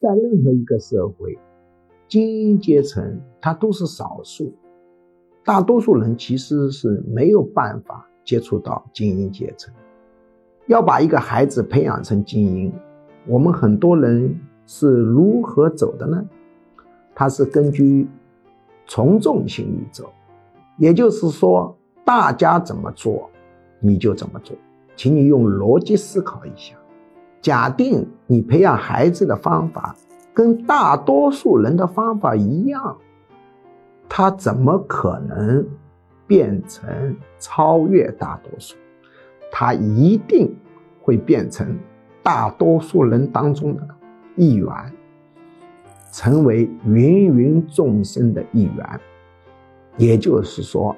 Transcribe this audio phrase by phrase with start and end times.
[0.00, 1.38] 在任何一个社会，
[2.08, 4.50] 精英阶层它都是少数，
[5.44, 9.74] 大多数人其实是没有办法接触到精英阶层。
[10.68, 12.72] 要把一个孩子培养成精英，
[13.26, 14.34] 我们很多人
[14.64, 16.26] 是如何走的呢？
[17.14, 18.08] 他是根据
[18.86, 20.10] 从众心理走，
[20.78, 21.76] 也就是说，
[22.06, 23.28] 大家怎么做，
[23.80, 24.56] 你就怎么做。
[24.96, 26.74] 请你用逻辑思考一下。
[27.40, 29.96] 假定你培养孩子的方法
[30.34, 32.96] 跟大多数人的方法一样，
[34.08, 35.66] 他怎么可能
[36.26, 38.76] 变成超越大多数？
[39.50, 40.54] 他一定
[41.00, 41.76] 会变成
[42.22, 43.82] 大多数人当中的
[44.36, 44.68] 一员，
[46.12, 49.00] 成为芸芸众生的一员，
[49.96, 50.94] 也就是说，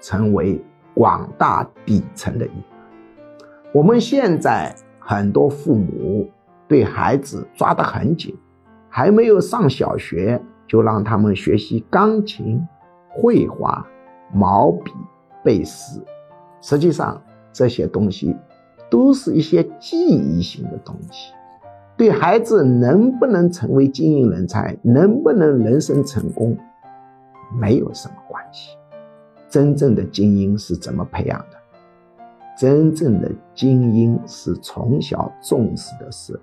[0.00, 0.60] 成为
[0.94, 2.64] 广大底层的一员。
[3.72, 4.74] 我们现在
[5.12, 6.26] 很多父母
[6.66, 8.34] 对孩子抓得很紧，
[8.88, 12.66] 还没有上小学就让他们学习钢琴、
[13.10, 13.86] 绘画、
[14.32, 14.90] 毛笔、
[15.44, 16.00] 背诗，
[16.62, 17.20] 实际上。
[17.54, 18.34] 这些东西
[18.90, 21.34] 都是一些记忆性的东西，
[21.98, 26.56] 对孩子能不能成为精英人才，能不能人生成功，
[27.60, 28.74] 没有什么关系。
[29.50, 31.61] 真正的精英是怎么培养的？
[32.62, 36.40] 真正的精英是从小重视的是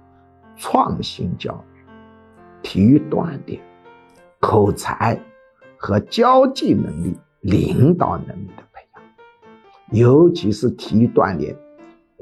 [0.57, 1.79] 创新教育、
[2.61, 3.57] 体育锻炼、
[4.41, 5.17] 口才
[5.77, 9.97] 和交际能力、领导能力的培养。
[9.97, 11.55] 尤其是体育锻炼，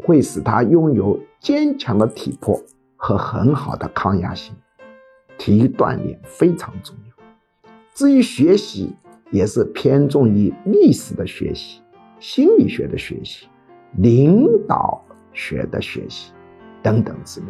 [0.05, 2.61] 会使他拥有坚强的体魄
[2.95, 4.53] 和很好的抗压性。
[5.39, 7.71] 体育锻炼非常重要。
[7.95, 8.95] 至于学习，
[9.31, 11.81] 也是偏重于历史的学习、
[12.19, 13.47] 心理学的学习、
[13.97, 14.99] 领导
[15.33, 16.31] 学的学习
[16.81, 17.47] 等等之类，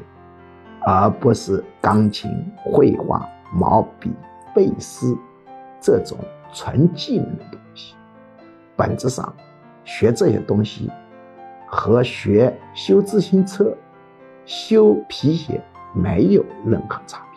[0.86, 4.12] 而不是钢琴、绘画、毛笔、
[4.54, 5.16] 背诗
[5.80, 6.17] 这种
[6.52, 7.95] 纯技能的东西。
[8.76, 9.33] 本质上。
[9.89, 10.92] 学这些东西，
[11.66, 13.73] 和学修自行车、
[14.45, 15.64] 修皮鞋
[15.95, 17.36] 没有任何差别。